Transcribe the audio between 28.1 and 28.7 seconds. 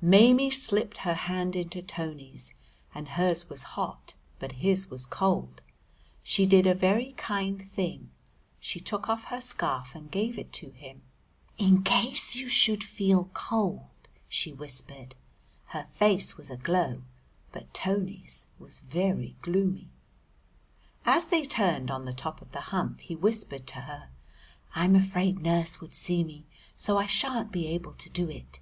it."